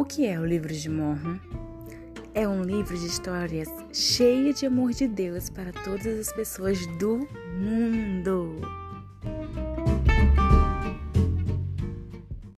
[0.00, 1.36] O que é o livro de Mormon?
[2.32, 7.28] É um livro de histórias cheio de amor de Deus para todas as pessoas do
[7.60, 8.19] mundo.